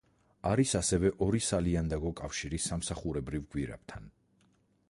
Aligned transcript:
არის 0.51 0.71
ასევე 0.79 1.11
ორი 1.25 1.41
სალიანდაგო 1.49 2.13
კავშირი 2.23 2.63
სამსახურებრივ 2.65 3.49
გვირაბთან. 3.53 4.13